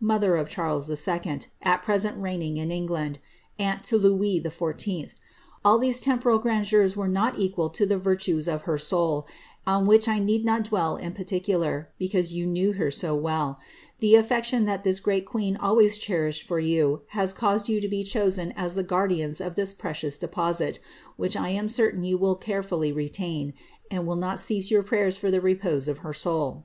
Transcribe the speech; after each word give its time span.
mother 0.00 0.34
of 0.36 0.48
Charles 0.48 0.88
11., 0.88 1.40
at 1.60 1.82
present 1.82 2.16
reigning 2.18 2.56
in 2.56 2.70
England, 2.70 3.18
aunt 3.58 3.84
to 3.84 3.98
Louis 3.98 4.40
XIV. 4.40 5.12
All 5.62 5.76
these 5.76 6.00
temporal 6.00 6.38
grandeurs 6.38 6.96
were 6.96 7.06
not 7.06 7.38
equal 7.38 7.68
to 7.68 7.84
the 7.84 7.98
virtues 7.98 8.48
of 8.48 8.62
her 8.62 8.78
soul, 8.78 9.26
oo 9.68 9.70
uhich 9.70 10.08
I 10.08 10.20
need 10.20 10.42
not 10.42 10.62
dwell 10.64 10.96
in 10.96 11.12
particular, 11.12 11.90
because 11.98 12.32
you 12.32 12.46
knew 12.46 12.72
her 12.72 12.90
so 12.90 13.14
welL 13.14 13.58
Tlie 14.00 14.12
aflection 14.14 14.64
that 14.64 14.84
this 14.84 15.00
great 15.00 15.26
queen 15.26 15.54
always 15.54 15.98
cherished 15.98 16.48
for 16.48 16.58
you 16.58 17.02
has 17.08 17.34
caused 17.34 17.68
you 17.68 17.78
to 17.82 17.88
be 17.88 18.02
chosen 18.02 18.52
as 18.52 18.76
the 18.76 18.82
guardians 18.84 19.38
of 19.38 19.54
this 19.54 19.74
precious 19.74 20.16
deposit, 20.16 20.78
which 21.18 21.36
I 21.36 21.50
am 21.50 21.68
certain 21.68 22.02
you 22.04 22.16
will 22.16 22.36
carefully 22.36 22.90
retain, 22.90 23.52
and 23.90 24.06
will 24.06 24.16
not 24.16 24.40
cease 24.40 24.70
your 24.70 24.82
prayers 24.82 25.18
for 25.18 25.30
the 25.30 25.42
repose 25.42 25.88
of 25.88 25.98
her 25.98 26.14
soul.' 26.14 26.64